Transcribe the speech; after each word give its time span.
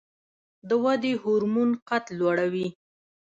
د 0.67 0.71
ودې 0.83 1.13
هورمون 1.21 1.69
قد 1.87 2.05
لوړوي 2.19 2.67